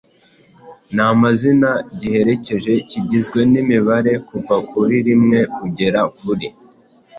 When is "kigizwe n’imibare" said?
2.89-4.13